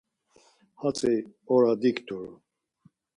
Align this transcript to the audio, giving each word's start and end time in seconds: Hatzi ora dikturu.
Hatzi 0.83 1.11
ora 1.57 1.71
dikturu. 1.83 2.33